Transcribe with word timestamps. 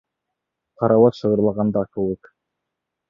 Карауат 0.83 1.19
шығырлаған 1.19 1.75
да 1.77 1.85
кеүек. 1.93 2.33